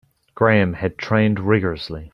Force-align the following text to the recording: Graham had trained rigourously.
Graham 0.33 0.73
had 0.73 0.97
trained 0.97 1.39
rigourously. 1.39 2.09